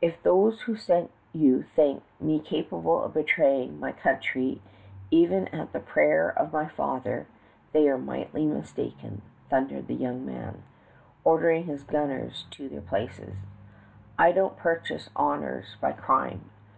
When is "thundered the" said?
9.50-9.94